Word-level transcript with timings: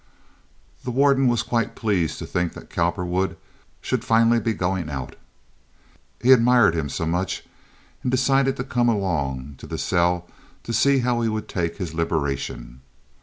The 0.83 0.89
warden 0.89 1.27
was 1.27 1.43
quite 1.43 1.75
pleased 1.75 2.17
to 2.17 2.25
think 2.25 2.53
that 2.53 2.71
Cowperwood 2.71 3.37
should 3.81 4.03
finally 4.03 4.39
be 4.39 4.51
going 4.53 4.89
out—he 4.89 6.31
admired 6.31 6.73
him 6.73 6.89
so 6.89 7.05
much—and 7.05 8.09
decided 8.11 8.57
to 8.57 8.63
come 8.63 8.89
along 8.89 9.57
to 9.59 9.67
the 9.67 9.77
cell, 9.77 10.27
to 10.63 10.73
see 10.73 10.97
how 11.05 11.21
he 11.21 11.29
would 11.29 11.47
take 11.47 11.77
his 11.77 11.93
liberation. 11.93 12.81